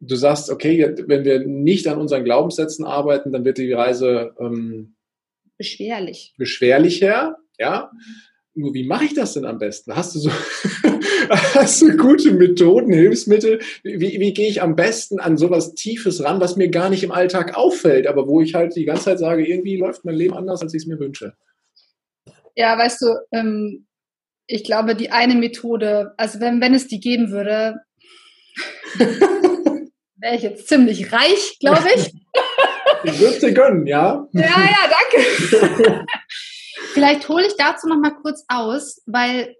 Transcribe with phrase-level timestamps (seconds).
[0.00, 4.96] du sagst, okay, wenn wir nicht an unseren Glaubenssätzen arbeiten, dann wird die Reise ähm,
[5.56, 6.34] beschwerlich.
[6.38, 7.90] Beschwerlicher, ja.
[8.54, 9.94] Nur wie mache ich das denn am besten?
[9.94, 10.30] Hast du so
[11.30, 13.60] hast du gute Methoden, Hilfsmittel?
[13.84, 17.12] Wie, wie gehe ich am besten an sowas Tiefes ran, was mir gar nicht im
[17.12, 20.62] Alltag auffällt, aber wo ich halt die ganze Zeit sage, irgendwie läuft mein Leben anders,
[20.62, 21.34] als ich es mir wünsche?
[22.56, 23.86] Ja, weißt du, ähm,
[24.48, 27.76] ich glaube, die eine Methode, also wenn, wenn es die geben würde,
[30.18, 32.12] wäre ich jetzt ziemlich reich, glaube ich.
[33.04, 34.26] Ich würde dir gönnen, ja?
[34.32, 36.04] Ja, ja, danke.
[36.94, 39.54] Vielleicht hole ich dazu noch mal kurz aus, weil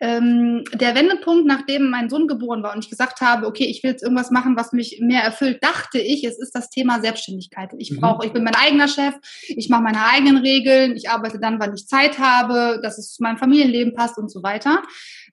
[0.00, 3.92] ähm, der Wendepunkt, nachdem mein Sohn geboren war und ich gesagt habe, okay, ich will
[3.92, 7.70] jetzt irgendwas machen, was mich mehr erfüllt, dachte ich, es ist das Thema Selbstständigkeit.
[7.78, 8.00] Ich mhm.
[8.00, 9.14] brauche, ich bin mein eigener Chef,
[9.46, 13.22] ich mache meine eigenen Regeln, ich arbeite dann, wann ich Zeit habe, dass es zu
[13.22, 14.82] meinem Familienleben passt und so weiter.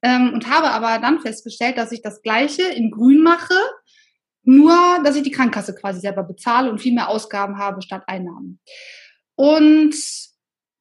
[0.03, 3.55] Ähm, und habe aber dann festgestellt, dass ich das Gleiche in Grün mache,
[4.43, 4.73] nur
[5.03, 8.59] dass ich die Krankenkasse quasi selber bezahle und viel mehr Ausgaben habe statt Einnahmen.
[9.35, 9.95] Und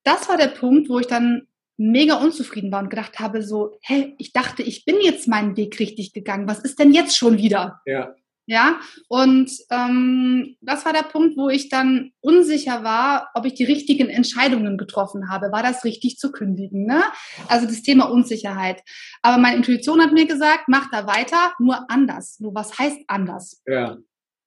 [0.04, 4.14] das war der Punkt, wo ich dann mega unzufrieden war und gedacht habe, so, hä,
[4.18, 6.46] ich dachte, ich bin jetzt meinen Weg richtig gegangen.
[6.46, 7.80] Was ist denn jetzt schon wieder?
[7.86, 8.14] Ja.
[8.50, 13.62] Ja, und ähm, das war der Punkt, wo ich dann unsicher war, ob ich die
[13.62, 15.52] richtigen Entscheidungen getroffen habe.
[15.52, 16.84] War das richtig zu kündigen?
[16.84, 17.00] Ne?
[17.46, 18.82] Also das Thema Unsicherheit.
[19.22, 22.40] Aber meine Intuition hat mir gesagt, mach da weiter, nur anders.
[22.40, 23.62] Nur was heißt anders?
[23.68, 23.98] Ja.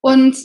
[0.02, 0.36] Und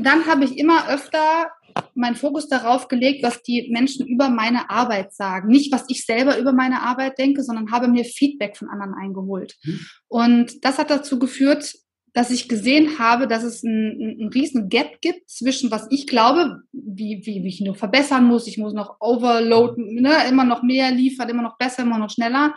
[0.00, 1.52] dann habe ich immer öfter
[1.94, 5.46] meinen Fokus darauf gelegt, was die Menschen über meine Arbeit sagen.
[5.46, 9.54] Nicht, was ich selber über meine Arbeit denke, sondern habe mir Feedback von anderen eingeholt.
[9.62, 9.86] Mhm.
[10.08, 11.72] Und das hat dazu geführt,
[12.12, 16.62] dass ich gesehen habe, dass es einen, einen riesen Gap gibt zwischen was ich glaube,
[16.72, 20.90] wie, wie, wie ich noch verbessern muss, ich muss noch overloaden, ne, immer noch mehr
[20.90, 22.54] liefern, immer noch besser, immer noch schneller.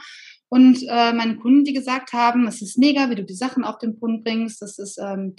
[0.50, 3.80] Und äh, meine Kunden, die gesagt haben, es ist mega, wie du die Sachen auf
[3.80, 5.36] den Punkt bringst, das ist ähm,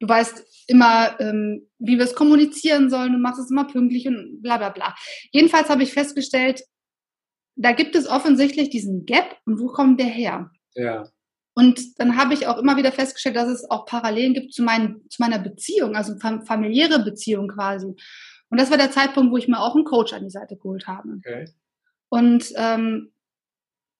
[0.00, 4.42] du weißt immer, ähm, wie wir es kommunizieren sollen, du machst es immer pünktlich und
[4.42, 4.94] bla bla bla.
[5.32, 6.64] Jedenfalls habe ich festgestellt,
[7.56, 10.50] da gibt es offensichtlich diesen Gap und wo kommt der her?
[10.74, 11.08] Ja.
[11.54, 15.02] Und dann habe ich auch immer wieder festgestellt, dass es auch Parallelen gibt zu, mein,
[15.08, 17.94] zu meiner Beziehung, also fam familiäre Beziehung quasi.
[18.48, 20.86] Und das war der Zeitpunkt, wo ich mir auch einen Coach an die Seite geholt
[20.86, 21.16] habe.
[21.18, 21.48] Okay.
[22.08, 23.12] Und ähm,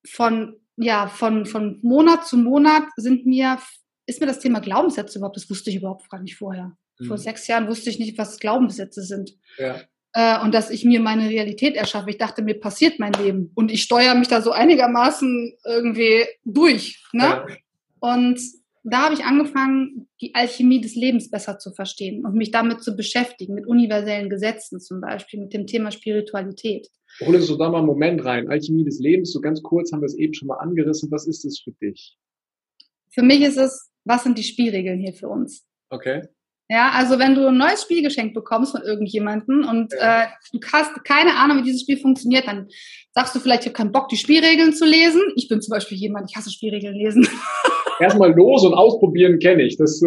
[0.06, 3.58] von ja von von Monat zu Monat sind mir
[4.06, 6.76] ist mir das Thema Glaubenssätze überhaupt, das wusste ich überhaupt gar nicht vorher.
[6.98, 7.06] Mhm.
[7.06, 9.36] Vor sechs Jahren wusste ich nicht, was Glaubenssätze sind.
[9.58, 9.80] Ja.
[10.14, 12.10] Äh, und dass ich mir meine Realität erschaffe.
[12.10, 13.50] Ich dachte, mir passiert mein Leben.
[13.54, 17.02] Und ich steuere mich da so einigermaßen irgendwie durch.
[17.12, 17.22] Ne?
[17.22, 17.46] Ja.
[18.00, 18.40] Und
[18.84, 22.94] da habe ich angefangen, die Alchemie des Lebens besser zu verstehen und mich damit zu
[22.96, 26.88] beschäftigen, mit universellen Gesetzen zum Beispiel, mit dem Thema Spiritualität.
[27.20, 28.48] Hol uns so da mal einen Moment rein.
[28.48, 31.10] Alchemie des Lebens, so ganz kurz haben wir es eben schon mal angerissen.
[31.10, 32.16] Was ist es für dich?
[33.10, 35.66] Für mich ist es was sind die Spielregeln hier für uns?
[35.88, 36.28] Okay.
[36.70, 40.22] Ja, also wenn du ein neues Spiel geschenkt bekommst von irgendjemandem und ja.
[40.22, 42.68] äh, du hast keine Ahnung, wie dieses Spiel funktioniert, dann
[43.12, 45.20] sagst du vielleicht, ich habe keinen Bock, die Spielregeln zu lesen.
[45.36, 47.28] Ich bin zum Beispiel jemand, ich hasse Spielregeln lesen.
[48.00, 49.76] Erstmal los und ausprobieren kenne ich.
[49.76, 50.00] Das,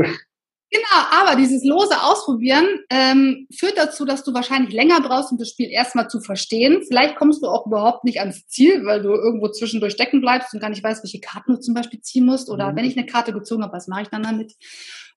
[0.69, 5.49] Genau, aber dieses lose Ausprobieren ähm, führt dazu, dass du wahrscheinlich länger brauchst, um das
[5.49, 6.83] Spiel erstmal zu verstehen.
[6.85, 10.59] Vielleicht kommst du auch überhaupt nicht ans Ziel, weil du irgendwo zwischendurch stecken bleibst und
[10.59, 12.49] gar nicht weißt, welche Karten du zum Beispiel ziehen musst.
[12.49, 12.75] Oder mhm.
[12.75, 14.55] wenn ich eine Karte gezogen habe, was mache ich dann damit?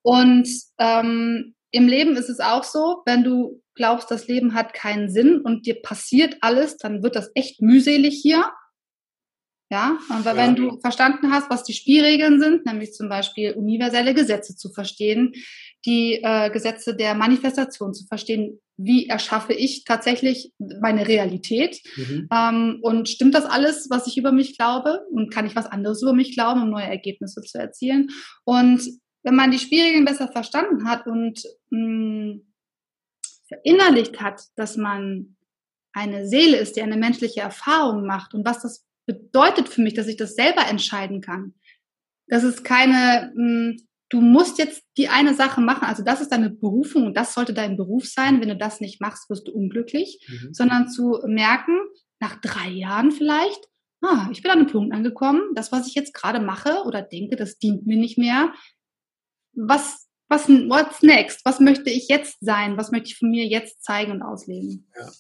[0.03, 5.11] Und ähm, im Leben ist es auch so, wenn du glaubst, das Leben hat keinen
[5.11, 8.45] Sinn und dir passiert alles, dann wird das echt mühselig hier.
[9.71, 10.37] Ja, aber ja.
[10.37, 15.33] wenn du verstanden hast, was die Spielregeln sind, nämlich zum Beispiel universelle Gesetze zu verstehen,
[15.87, 22.29] die äh, Gesetze der Manifestation zu verstehen, wie erschaffe ich tatsächlich meine Realität mhm.
[22.33, 26.03] ähm, und stimmt das alles, was ich über mich glaube und kann ich was anderes
[26.03, 28.09] über mich glauben, um neue Ergebnisse zu erzielen?
[28.45, 28.83] Und
[29.23, 32.41] wenn man die Spielregeln besser verstanden hat und mh, mm,
[33.47, 35.37] verinnerlicht hat, dass man
[35.93, 40.07] eine Seele ist, die eine menschliche Erfahrung macht und was das bedeutet für mich, dass
[40.07, 41.55] ich das selber entscheiden kann.
[42.29, 43.77] Das ist keine, mh, hm,
[44.11, 47.55] du musst jetzt die eine Sache machen, also das ist deine Berufung und das sollte
[47.55, 48.41] dein Beruf sein.
[48.41, 50.53] Wenn du das nicht machst, wirst du unglücklich, mhm.
[50.53, 51.79] sondern zu merken,
[52.19, 53.61] nach drei Jahren vielleicht,
[54.03, 57.37] ah, ich bin an einem Punkt angekommen, das, was ich jetzt gerade mache oder denke,
[57.37, 58.53] das dient mir nicht mehr.
[59.55, 61.41] Was, was, what's next?
[61.45, 62.77] Was möchte ich jetzt sein?
[62.77, 64.91] Was möchte ich von mir jetzt zeigen und ausleben?
[64.97, 65.11] Ja.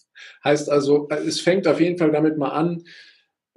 [0.44, 2.82] Heißt also, es fängt auf jeden Fall damit mal an,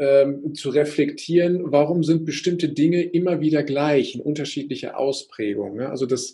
[0.04, 5.78] ähm, zu reflektieren, warum sind bestimmte Dinge immer wieder gleich in unterschiedlicher Ausprägung.
[5.78, 5.90] Ne?
[5.90, 6.34] Also das,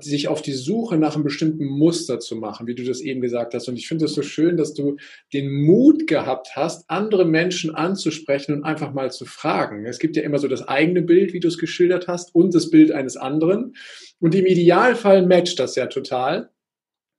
[0.00, 3.54] sich auf die Suche nach einem bestimmten Muster zu machen, wie du das eben gesagt
[3.54, 3.68] hast.
[3.68, 4.98] Und ich finde es so schön, dass du
[5.32, 9.84] den Mut gehabt hast, andere Menschen anzusprechen und einfach mal zu fragen.
[9.86, 12.70] Es gibt ja immer so das eigene Bild, wie du es geschildert hast, und das
[12.70, 13.74] Bild eines anderen.
[14.20, 16.50] Und im Idealfall matcht das ja total.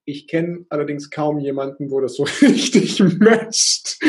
[0.10, 4.00] Ich kenne allerdings kaum jemanden, wo das so richtig matcht.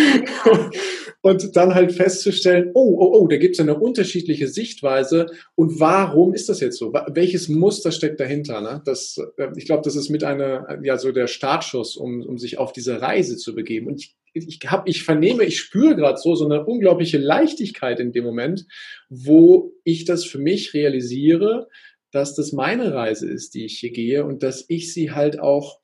[1.23, 5.27] Und dann halt festzustellen, oh, oh, oh, da gibt es eine unterschiedliche Sichtweise.
[5.55, 6.95] Und warum ist das jetzt so?
[7.09, 8.63] Welches Muster steckt dahinter?
[8.63, 8.81] Ne?
[8.87, 12.57] Das, äh, ich glaube, das ist mit einer, ja, so der Startschuss, um, um sich
[12.57, 13.87] auf diese Reise zu begeben.
[13.89, 18.13] Und ich, ich, hab, ich vernehme, ich spüre gerade so, so eine unglaubliche Leichtigkeit in
[18.13, 18.67] dem Moment,
[19.11, 21.69] wo ich das für mich realisiere,
[22.13, 25.80] dass das meine Reise ist, die ich hier gehe und dass ich sie halt auch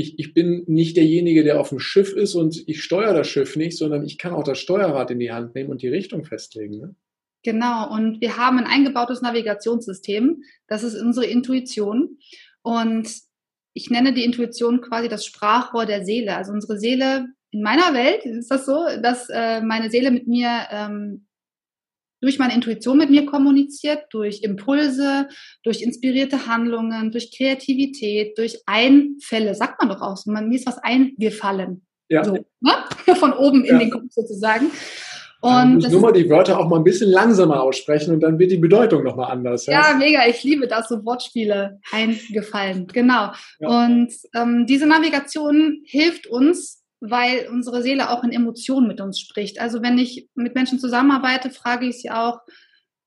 [0.00, 3.56] ich, ich bin nicht derjenige, der auf dem Schiff ist und ich steuere das Schiff
[3.56, 6.78] nicht, sondern ich kann auch das Steuerrad in die Hand nehmen und die Richtung festlegen.
[6.78, 6.94] Ne?
[7.42, 10.42] Genau, und wir haben ein eingebautes Navigationssystem.
[10.66, 12.18] Das ist unsere Intuition.
[12.62, 13.10] Und
[13.72, 16.36] ich nenne die Intuition quasi das Sprachrohr der Seele.
[16.36, 20.48] Also unsere Seele, in meiner Welt ist das so, dass äh, meine Seele mit mir
[20.70, 21.26] ähm,
[22.20, 25.28] durch meine Intuition mit mir kommuniziert, durch Impulse,
[25.62, 30.30] durch inspirierte Handlungen, durch Kreativität, durch Einfälle, sagt man doch auch so.
[30.30, 31.86] Man, mir ist was eingefallen.
[32.08, 32.24] Ja.
[32.24, 32.72] So, ne?
[33.14, 33.78] Von oben in ja.
[33.78, 34.70] den Kopf sozusagen.
[35.40, 38.50] Und muss nur mal die Wörter auch mal ein bisschen langsamer aussprechen und dann wird
[38.50, 39.64] die Bedeutung nochmal anders.
[39.64, 39.90] Ja?
[39.90, 40.26] ja, mega.
[40.26, 42.86] Ich liebe das, so Wortspiele eingefallen.
[42.88, 43.30] Genau.
[43.58, 43.84] Ja.
[43.84, 49.60] Und ähm, diese Navigation hilft uns, weil unsere Seele auch in Emotionen mit uns spricht.
[49.60, 52.40] Also wenn ich mit Menschen zusammenarbeite, frage ich sie auch,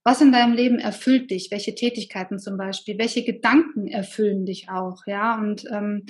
[0.04, 1.50] was in deinem Leben erfüllt dich?
[1.50, 2.98] Welche Tätigkeiten zum Beispiel?
[2.98, 5.06] Welche Gedanken erfüllen dich auch?
[5.06, 6.06] Ja, und ähm,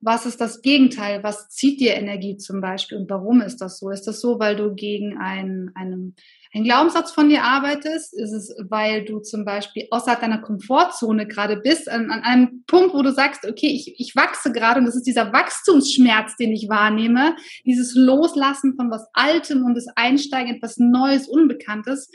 [0.00, 1.22] was ist das Gegenteil?
[1.22, 2.98] Was zieht dir Energie zum Beispiel?
[2.98, 3.90] Und warum ist das so?
[3.90, 6.14] Ist das so, weil du gegen einen, einen
[6.54, 8.14] ein Glaubenssatz von dir arbeitest?
[8.14, 12.94] Ist es, weil du zum Beispiel außerhalb deiner Komfortzone gerade bist, an, an einem Punkt,
[12.94, 16.68] wo du sagst, okay, ich, ich wachse gerade und das ist dieser Wachstumsschmerz, den ich
[16.68, 22.10] wahrnehme, dieses Loslassen von was Altem und das Einsteigen in etwas Neues, Unbekanntes.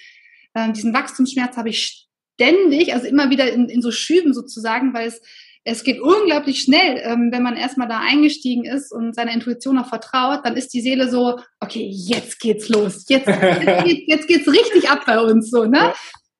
[0.55, 5.07] Ähm, diesen Wachstumsschmerz habe ich ständig, also immer wieder in, in so Schüben sozusagen, weil
[5.07, 5.21] es
[5.65, 9.87] es geht unglaublich schnell, ähm, wenn man erstmal da eingestiegen ist und seiner Intuition noch
[9.87, 14.47] vertraut, dann ist die Seele so, okay, jetzt geht's los, jetzt, jetzt, geht, jetzt geht's
[14.47, 15.77] richtig ab bei uns so, ne?
[15.77, 15.93] Ja.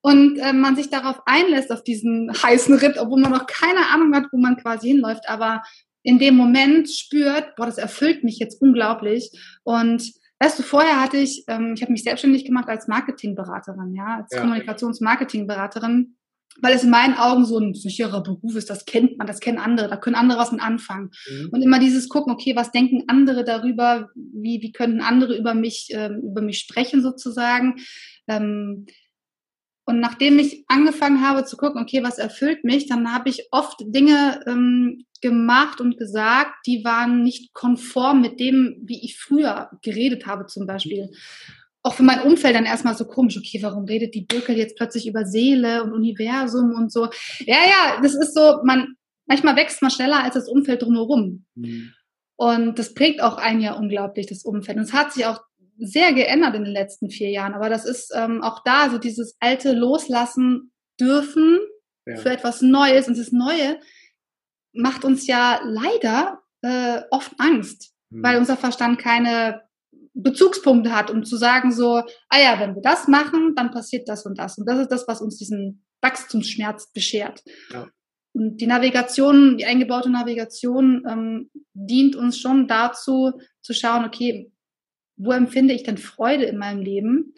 [0.06, 4.14] Und äh, man sich darauf einlässt, auf diesen heißen Ritt, obwohl man noch keine Ahnung
[4.14, 5.62] hat, wo man quasi hinläuft, aber
[6.04, 9.32] in dem Moment spürt, boah, das erfüllt mich jetzt unglaublich.
[9.64, 14.18] Und weißt du, vorher hatte ich, ähm, ich habe mich selbstständig gemacht als Marketingberaterin, ja,
[14.18, 14.42] als ja.
[14.42, 16.18] Kommunikationsmarketingberaterin
[16.62, 19.58] weil es in meinen Augen so ein sicherer Beruf ist, das kennt man, das kennen
[19.58, 21.12] andere, da können andere was mit anfangen.
[21.30, 21.50] Mhm.
[21.52, 25.90] Und immer dieses gucken, okay, was denken andere darüber, wie, wie könnten andere über mich,
[25.92, 27.76] ähm, über mich sprechen sozusagen.
[28.28, 28.86] Ähm,
[29.86, 33.82] und nachdem ich angefangen habe zu gucken, okay, was erfüllt mich, dann habe ich oft
[33.86, 40.26] Dinge ähm, gemacht und gesagt, die waren nicht konform mit dem, wie ich früher geredet
[40.26, 41.10] habe zum Beispiel
[41.84, 45.06] auch für mein Umfeld dann erstmal so komisch, okay, warum redet die Birkel jetzt plötzlich
[45.06, 47.10] über Seele und Universum und so.
[47.40, 48.96] Ja, ja, das ist so, man,
[49.26, 51.46] manchmal wächst man schneller als das Umfeld drumherum.
[51.56, 51.94] Mhm.
[52.38, 54.78] Und das prägt auch ein Jahr unglaublich, das Umfeld.
[54.78, 55.42] Und es hat sich auch
[55.78, 57.54] sehr geändert in den letzten vier Jahren.
[57.54, 61.60] Aber das ist ähm, auch da, so dieses alte Loslassen dürfen
[62.06, 62.16] ja.
[62.16, 63.08] für etwas Neues.
[63.08, 63.78] Und das Neue
[64.72, 68.24] macht uns ja leider äh, oft Angst, mhm.
[68.24, 69.62] weil unser Verstand keine
[70.14, 74.26] Bezugspunkte hat, um zu sagen so, ah ja, wenn wir das machen, dann passiert das
[74.26, 74.58] und das.
[74.58, 77.44] Und das ist das, was uns diesen Wachstumsschmerz beschert.
[77.72, 77.88] Ja.
[78.34, 84.52] Und die Navigation, die eingebaute Navigation ähm, dient uns schon dazu, zu schauen, okay,
[85.18, 87.34] wo empfinde ich denn Freude in meinem Leben,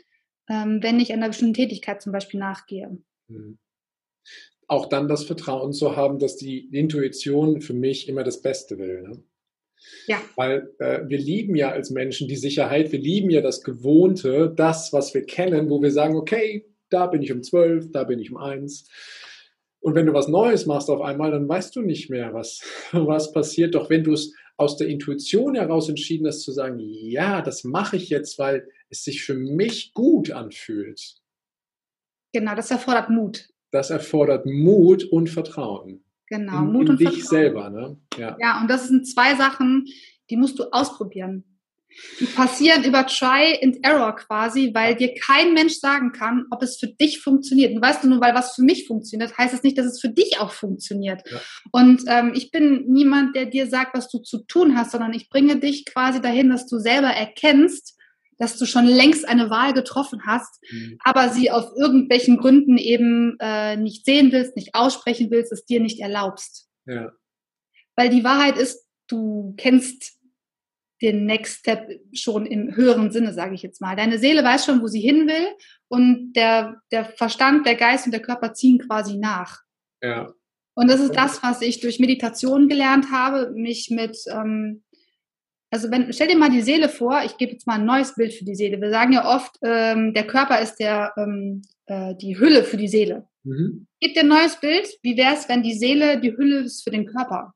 [0.50, 2.98] ähm, wenn ich einer bestimmten Tätigkeit zum Beispiel nachgehe.
[3.28, 3.60] Mhm.
[4.68, 9.04] Auch dann das Vertrauen zu haben, dass die Intuition für mich immer das Beste will.
[9.04, 9.24] Ne?
[10.08, 10.22] Ja.
[10.36, 14.94] Weil äh, wir lieben ja als Menschen die Sicherheit, wir lieben ja das Gewohnte, das,
[14.94, 18.32] was wir kennen, wo wir sagen, okay, da bin ich um zwölf, da bin ich
[18.32, 18.90] um eins.
[19.80, 23.32] Und wenn du was Neues machst auf einmal, dann weißt du nicht mehr, was, was
[23.32, 23.76] passiert.
[23.76, 27.98] Doch wenn du es aus der Intuition heraus entschieden hast zu sagen, ja, das mache
[27.98, 31.18] ich jetzt, weil es sich für mich gut anfühlt.
[32.34, 33.50] Genau, das erfordert Mut.
[33.72, 36.05] Das erfordert Mut und Vertrauen.
[36.28, 37.28] Genau, in, Mut in und dich Vertrauen.
[37.30, 37.98] selber, ne?
[38.18, 38.38] Ja.
[38.40, 39.86] ja, und das sind zwei Sachen,
[40.30, 41.44] die musst du ausprobieren.
[42.20, 46.78] Die passieren über Try and Error quasi, weil dir kein Mensch sagen kann, ob es
[46.78, 47.74] für dich funktioniert.
[47.74, 50.02] Und weißt du, nur weil was für mich funktioniert, heißt es das nicht, dass es
[50.02, 51.22] für dich auch funktioniert.
[51.30, 51.40] Ja.
[51.72, 55.30] Und ähm, ich bin niemand, der dir sagt, was du zu tun hast, sondern ich
[55.30, 57.95] bringe dich quasi dahin, dass du selber erkennst,
[58.38, 60.98] dass du schon längst eine Wahl getroffen hast, mhm.
[61.04, 65.80] aber sie aus irgendwelchen Gründen eben äh, nicht sehen willst, nicht aussprechen willst, es dir
[65.80, 66.70] nicht erlaubst.
[66.86, 67.12] Ja.
[67.96, 70.16] Weil die Wahrheit ist, du kennst
[71.02, 73.96] den Next Step schon im höheren Sinne, sage ich jetzt mal.
[73.96, 75.48] Deine Seele weiß schon, wo sie hin will
[75.88, 79.62] und der, der Verstand, der Geist und der Körper ziehen quasi nach.
[80.02, 80.34] Ja.
[80.74, 84.84] Und das ist das, was ich durch Meditation gelernt habe, mich mit, ähm,
[85.72, 88.34] also wenn, stell dir mal die Seele vor, ich gebe jetzt mal ein neues Bild
[88.34, 88.80] für die Seele.
[88.80, 92.88] Wir sagen ja oft, ähm, der Körper ist der, ähm, äh, die Hülle für die
[92.88, 93.28] Seele.
[93.44, 93.88] Mhm.
[94.00, 96.92] Gib dir ein neues Bild, wie wäre es, wenn die Seele die Hülle ist für
[96.92, 97.54] den Körper?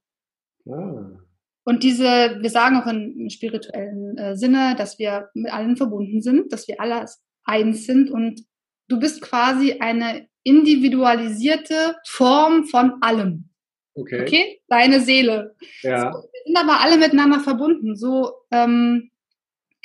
[0.69, 1.19] Ah.
[1.63, 6.51] Und diese, wir sagen auch im spirituellen äh, Sinne, dass wir mit allen verbunden sind,
[6.51, 7.05] dass wir alle
[7.43, 8.41] eins sind und
[8.87, 13.48] du bist quasi eine individualisierte Form von allem.
[13.95, 14.21] Okay.
[14.21, 14.61] Okay?
[14.67, 15.55] Deine Seele.
[15.81, 16.11] Ja.
[16.11, 17.95] So, wir sind aber alle miteinander verbunden.
[17.95, 19.11] So ähm,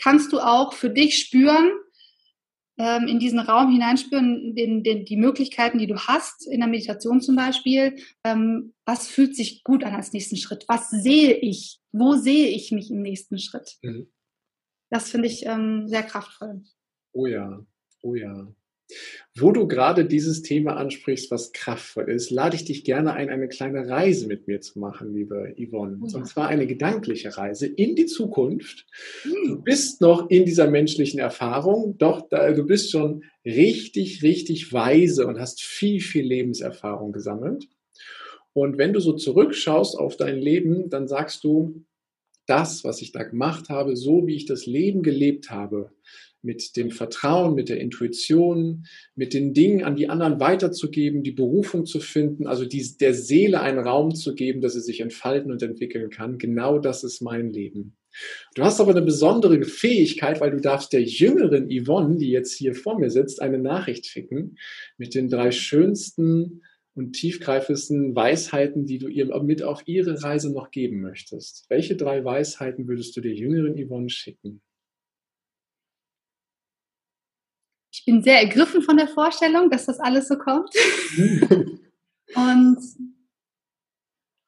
[0.00, 1.73] kannst du auch für dich spüren,
[2.76, 7.20] ähm, in diesen Raum hineinspüren, den, den, die Möglichkeiten, die du hast, in der Meditation
[7.20, 7.96] zum Beispiel.
[8.25, 10.64] Ähm, was fühlt sich gut an als nächsten Schritt?
[10.68, 11.80] Was sehe ich?
[11.92, 13.76] Wo sehe ich mich im nächsten Schritt?
[13.82, 14.08] Mhm.
[14.90, 16.62] Das finde ich ähm, sehr kraftvoll.
[17.12, 17.64] Oh ja,
[18.02, 18.49] oh ja.
[19.36, 23.48] Wo du gerade dieses Thema ansprichst, was kraftvoll ist, lade ich dich gerne ein, eine
[23.48, 25.98] kleine Reise mit mir zu machen, liebe Yvonne.
[26.06, 26.18] Ja.
[26.18, 28.86] Und zwar eine gedankliche Reise in die Zukunft.
[29.24, 29.64] Du hm.
[29.64, 35.62] bist noch in dieser menschlichen Erfahrung, doch du bist schon richtig, richtig weise und hast
[35.62, 37.68] viel, viel Lebenserfahrung gesammelt.
[38.52, 41.84] Und wenn du so zurückschaust auf dein Leben, dann sagst du,
[42.46, 45.90] das, was ich da gemacht habe, so wie ich das Leben gelebt habe,
[46.44, 51.86] mit dem Vertrauen, mit der Intuition, mit den Dingen an die anderen weiterzugeben, die Berufung
[51.86, 55.62] zu finden, also die, der Seele einen Raum zu geben, dass sie sich entfalten und
[55.62, 56.38] entwickeln kann.
[56.38, 57.96] Genau das ist mein Leben.
[58.54, 62.74] Du hast aber eine besondere Fähigkeit, weil du darfst der jüngeren Yvonne, die jetzt hier
[62.74, 64.56] vor mir sitzt, eine Nachricht schicken
[64.98, 66.62] mit den drei schönsten
[66.94, 71.66] und tiefgreifendsten Weisheiten, die du ihr mit auf ihre Reise noch geben möchtest.
[71.68, 74.62] Welche drei Weisheiten würdest du der jüngeren Yvonne schicken?
[77.94, 80.68] Ich bin sehr ergriffen von der Vorstellung, dass das alles so kommt.
[82.34, 82.78] Und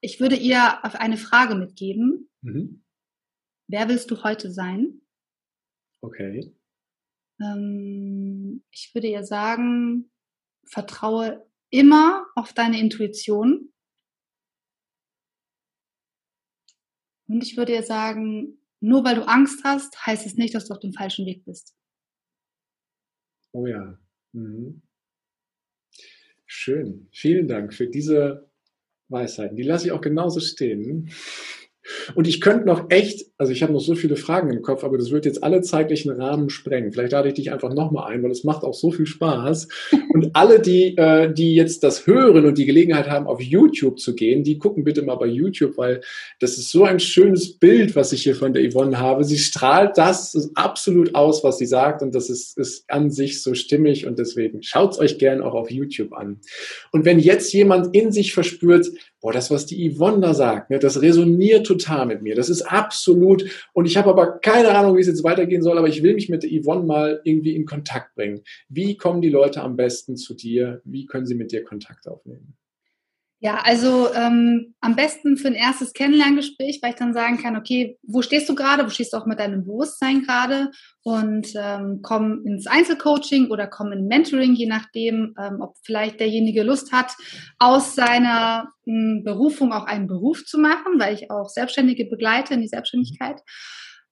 [0.00, 2.28] ich würde ihr auf eine Frage mitgeben.
[2.42, 2.84] Mhm.
[3.68, 5.00] Wer willst du heute sein?
[6.00, 6.56] Okay.
[7.40, 10.10] Ähm, ich würde ihr sagen,
[10.64, 13.72] vertraue immer auf deine Intuition.
[17.28, 20.74] Und ich würde ihr sagen, nur weil du Angst hast, heißt es nicht, dass du
[20.74, 21.76] auf dem falschen Weg bist.
[23.56, 23.98] Oh ja.
[24.34, 24.82] Mhm.
[26.44, 27.08] Schön.
[27.10, 28.50] Vielen Dank für diese
[29.08, 29.56] Weisheiten.
[29.56, 31.08] Die lasse ich auch genauso stehen.
[32.14, 34.98] Und ich könnte noch echt, also ich habe noch so viele Fragen im Kopf, aber
[34.98, 36.92] das wird jetzt alle zeitlichen Rahmen sprengen.
[36.92, 39.68] Vielleicht lade ich dich einfach nochmal ein, weil es macht auch so viel Spaß.
[40.12, 44.14] Und alle, die, äh, die jetzt das hören und die Gelegenheit haben, auf YouTube zu
[44.14, 46.00] gehen, die gucken bitte mal bei YouTube, weil
[46.40, 49.24] das ist so ein schönes Bild, was ich hier von der Yvonne habe.
[49.24, 53.52] Sie strahlt das absolut aus, was sie sagt und das ist, ist an sich so
[53.54, 56.40] stimmig und deswegen schaut es euch gern auch auf YouTube an.
[56.92, 58.86] Und wenn jetzt jemand in sich verspürt,
[59.20, 62.34] boah, das, was die Yvonne da sagt, ne, das resoniert total mit mir.
[62.34, 65.88] Das ist absolut, und ich habe aber keine Ahnung, wie es jetzt weitergehen soll, aber
[65.88, 68.42] ich will mich mit der Yvonne mal irgendwie in Kontakt bringen.
[68.68, 70.80] Wie kommen die Leute am besten zu dir?
[70.84, 72.56] Wie können sie mit dir Kontakt aufnehmen?
[73.46, 77.96] Ja, also ähm, am besten für ein erstes Kennenlerngespräch, weil ich dann sagen kann, okay,
[78.02, 80.72] wo stehst du gerade, wo stehst du auch mit deinem Bewusstsein gerade?
[81.04, 86.64] Und ähm, komm ins Einzelcoaching oder komm in Mentoring, je nachdem, ähm, ob vielleicht derjenige
[86.64, 87.12] Lust hat,
[87.60, 92.62] aus seiner ähm, Berufung auch einen Beruf zu machen, weil ich auch Selbstständige begleite in
[92.62, 93.42] die Selbstständigkeit.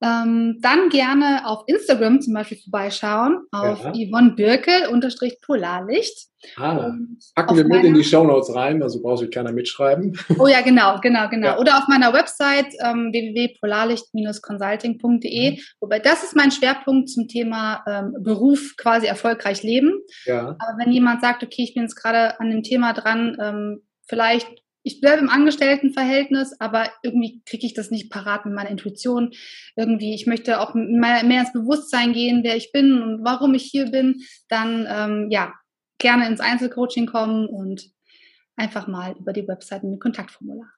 [0.05, 3.93] Ähm, dann gerne auf Instagram zum Beispiel vorbeischauen, auf ja.
[3.93, 6.29] Yvonne Birkel unterstrich Polarlicht.
[6.57, 6.91] Ah,
[7.35, 10.19] packen wir mit in die Shownotes rein, also braucht sich keiner mitschreiben.
[10.39, 11.47] Oh ja, genau, genau, genau.
[11.47, 11.59] Ja.
[11.59, 15.59] Oder auf meiner Website ähm, www.polarlicht-consulting.de, mhm.
[15.81, 20.03] wobei das ist mein Schwerpunkt zum Thema ähm, Beruf quasi erfolgreich leben.
[20.27, 20.55] Ja.
[20.59, 24.64] Aber wenn jemand sagt, okay, ich bin jetzt gerade an dem Thema dran, ähm, vielleicht
[24.85, 29.33] ich bleibe im Angestelltenverhältnis, aber irgendwie kriege ich das nicht parat mit meiner Intuition.
[29.77, 33.91] Irgendwie, ich möchte auch mehr, ins Bewusstsein gehen, wer ich bin und warum ich hier
[33.91, 34.21] bin.
[34.49, 35.55] Dann ähm, ja,
[35.99, 37.91] gerne ins Einzelcoaching kommen und
[38.57, 40.69] einfach mal über die Webseite mit Kontaktformular.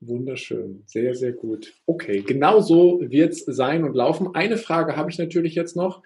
[0.00, 1.72] Wunderschön, sehr, sehr gut.
[1.86, 4.34] Okay, genau so wird es sein und laufen.
[4.34, 6.02] Eine Frage habe ich natürlich jetzt noch.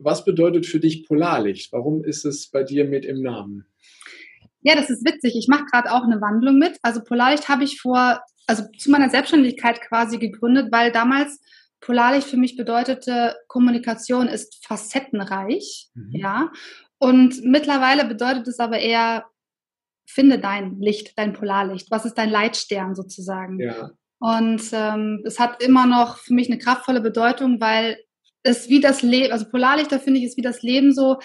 [0.00, 1.72] Was bedeutet für dich Polarlicht?
[1.72, 3.66] Warum ist es bei dir mit im Namen?
[4.62, 5.36] Ja, das ist witzig.
[5.36, 6.78] Ich mache gerade auch eine Wandlung mit.
[6.82, 11.40] Also Polarlicht habe ich vor, also zu meiner Selbstständigkeit quasi gegründet, weil damals
[11.80, 16.10] Polarlicht für mich bedeutete, Kommunikation ist facettenreich, mhm.
[16.12, 16.50] ja.
[16.98, 19.26] Und mittlerweile bedeutet es aber eher,
[20.08, 21.90] finde dein Licht, dein Polarlicht.
[21.90, 23.60] Was ist dein Leitstern sozusagen?
[23.60, 23.90] Ja.
[24.18, 27.98] Und ähm, es hat immer noch für mich eine kraftvolle Bedeutung, weil
[28.48, 31.18] es wie das Leben, also Polarlichter finde ich ist wie das Leben so,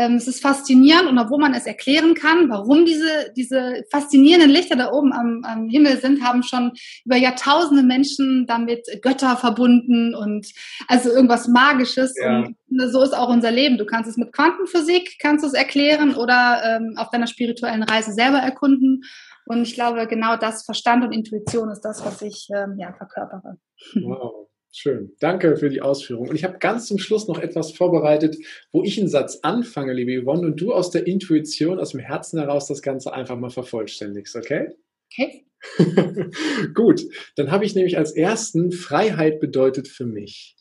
[0.00, 4.76] ähm, es ist faszinierend und obwohl man es erklären kann, warum diese, diese faszinierenden Lichter
[4.76, 6.72] da oben am, am Himmel sind, haben schon
[7.04, 10.46] über Jahrtausende Menschen damit Götter verbunden und
[10.88, 12.14] also irgendwas Magisches.
[12.16, 12.44] Ja.
[12.44, 12.56] Und
[12.90, 13.76] so ist auch unser Leben.
[13.76, 18.12] Du kannst es mit Quantenphysik, kannst du es erklären oder ähm, auf deiner spirituellen Reise
[18.12, 19.02] selber erkunden.
[19.44, 23.58] Und ich glaube, genau das, Verstand und Intuition, ist das, was ich ähm, ja, verkörpere.
[23.96, 24.49] Wow.
[24.72, 25.16] Schön.
[25.18, 26.28] Danke für die Ausführung.
[26.28, 28.36] Und ich habe ganz zum Schluss noch etwas vorbereitet,
[28.70, 32.38] wo ich einen Satz anfange, liebe Yvonne, und du aus der Intuition, aus dem Herzen
[32.38, 34.68] heraus das Ganze einfach mal vervollständigst, okay?
[35.06, 35.44] Okay.
[36.74, 37.02] Gut,
[37.36, 40.56] dann habe ich nämlich als ersten Freiheit bedeutet für mich.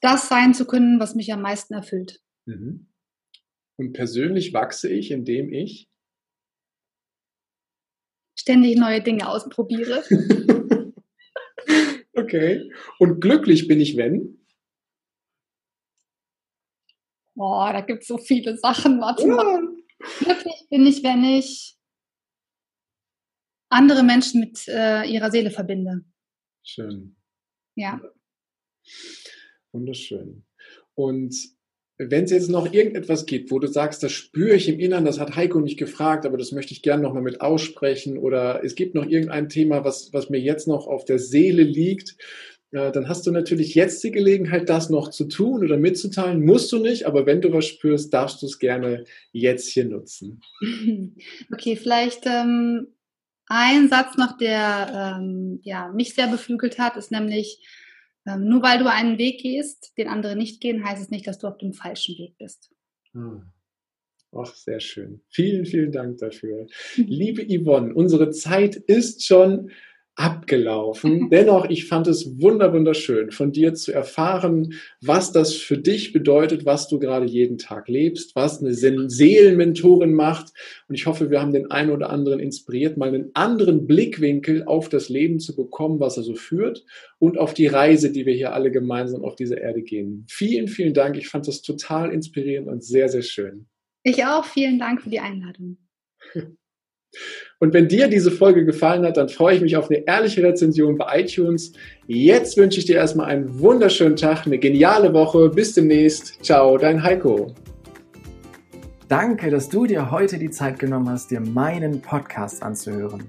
[0.00, 2.20] Das sein zu können, was mich am meisten erfüllt.
[2.46, 2.88] Mhm.
[3.76, 5.88] Und persönlich wachse ich, indem ich
[8.34, 10.02] ständig neue Dinge ausprobiere.
[12.14, 12.70] okay.
[12.98, 14.44] Und glücklich bin ich, wenn?
[17.34, 19.00] Boah, da gibt es so viele Sachen.
[19.00, 19.34] Warte ja.
[19.34, 19.68] mal.
[20.18, 21.76] Glücklich bin ich, wenn ich
[23.70, 26.04] andere Menschen mit äh, ihrer Seele verbinde.
[26.62, 27.16] Schön.
[27.74, 28.00] Ja.
[29.72, 30.46] Wunderschön.
[30.94, 31.34] Und
[31.96, 35.20] wenn es jetzt noch irgendetwas gibt, wo du sagst, das spüre ich im Inneren, das
[35.20, 38.94] hat Heiko nicht gefragt, aber das möchte ich gerne nochmal mit aussprechen, oder es gibt
[38.94, 42.16] noch irgendein Thema, was, was mir jetzt noch auf der Seele liegt,
[42.74, 46.44] äh, dann hast du natürlich jetzt die Gelegenheit, das noch zu tun oder mitzuteilen.
[46.44, 50.40] Musst du nicht, aber wenn du was spürst, darfst du es gerne jetzt hier nutzen.
[51.52, 52.88] Okay, vielleicht ähm,
[53.46, 57.60] ein Satz noch, der ähm, ja, mich sehr beflügelt hat, ist nämlich,
[58.26, 61.38] ähm, nur weil du einen Weg gehst, den andere nicht gehen, heißt es nicht, dass
[61.38, 62.70] du auf dem falschen Weg bist.
[63.12, 63.52] Hm.
[64.36, 65.20] Ach, sehr schön.
[65.28, 66.66] Vielen, vielen Dank dafür.
[66.96, 67.04] Mhm.
[67.06, 69.70] Liebe Yvonne, unsere Zeit ist schon
[70.16, 71.28] abgelaufen.
[71.32, 76.64] Dennoch, ich fand es wunder wunderschön, von dir zu erfahren, was das für dich bedeutet,
[76.64, 80.52] was du gerade jeden Tag lebst, was eine Seelenmentorin macht.
[80.88, 84.88] Und ich hoffe, wir haben den einen oder anderen inspiriert, mal einen anderen Blickwinkel auf
[84.88, 86.84] das Leben zu bekommen, was er so führt
[87.18, 90.26] und auf die Reise, die wir hier alle gemeinsam auf dieser Erde gehen.
[90.28, 91.16] Vielen, vielen Dank.
[91.16, 93.66] Ich fand das total inspirierend und sehr, sehr schön.
[94.02, 94.44] Ich auch.
[94.44, 95.78] Vielen Dank für die Einladung.
[97.60, 100.98] Und wenn dir diese Folge gefallen hat, dann freue ich mich auf eine ehrliche Rezension
[100.98, 101.72] bei iTunes.
[102.06, 105.48] Jetzt wünsche ich dir erstmal einen wunderschönen Tag, eine geniale Woche.
[105.48, 106.44] Bis demnächst.
[106.44, 107.54] Ciao, dein Heiko.
[109.08, 113.24] Danke, dass du dir heute die Zeit genommen hast, dir meinen Podcast anzuhören.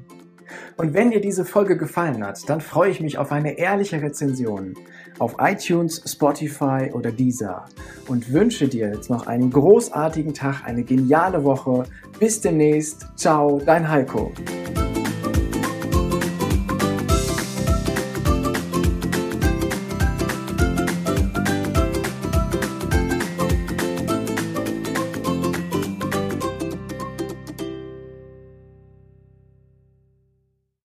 [0.77, 4.73] Und wenn dir diese Folge gefallen hat, dann freue ich mich auf eine ehrliche Rezension
[5.19, 7.65] auf iTunes, Spotify oder Deezer
[8.07, 11.85] und wünsche dir jetzt noch einen großartigen Tag, eine geniale Woche.
[12.19, 13.05] Bis demnächst.
[13.15, 14.31] Ciao, dein Heiko.